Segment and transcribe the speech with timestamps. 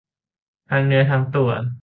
[0.69, 1.49] ทั้งเนื้อทั้งตัว